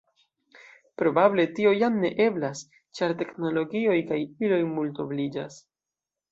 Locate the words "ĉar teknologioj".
3.01-4.01